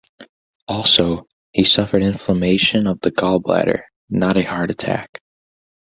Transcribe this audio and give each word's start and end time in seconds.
Also, 0.67 1.27
he 1.53 1.63
suffered 1.63 2.01
inflammation 2.01 2.87
of 2.87 2.99
the 3.01 3.11
gall 3.11 3.37
bladder, 3.37 3.85
not 4.09 4.35
a 4.35 4.41
heart 4.41 4.71
attack. 4.71 5.21